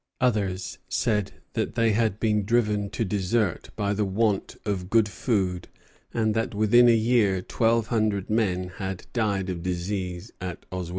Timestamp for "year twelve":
6.95-7.85